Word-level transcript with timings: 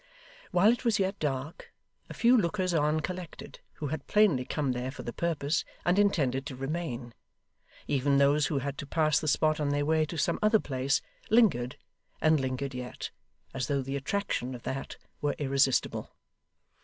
While 0.49 0.71
it 0.71 0.83
was 0.83 0.97
yet 0.97 1.19
dark, 1.19 1.71
a 2.09 2.15
few 2.15 2.35
lookers 2.35 2.73
on 2.73 3.01
collected, 3.01 3.59
who 3.73 3.89
had 3.89 4.07
plainly 4.07 4.45
come 4.45 4.71
there 4.71 4.89
for 4.89 5.03
the 5.03 5.13
purpose 5.13 5.63
and 5.85 5.99
intended 5.99 6.43
to 6.47 6.55
remain: 6.55 7.13
even 7.87 8.17
those 8.17 8.47
who 8.47 8.57
had 8.57 8.79
to 8.79 8.87
pass 8.87 9.19
the 9.19 9.27
spot 9.27 9.59
on 9.59 9.69
their 9.69 9.85
way 9.85 10.05
to 10.07 10.17
some 10.17 10.39
other 10.41 10.59
place, 10.59 11.03
lingered, 11.29 11.77
and 12.19 12.39
lingered 12.39 12.73
yet, 12.73 13.11
as 13.53 13.67
though 13.67 13.83
the 13.83 13.95
attraction 13.95 14.55
of 14.55 14.63
that 14.63 14.97
were 15.21 15.35
irresistible. 15.37 16.09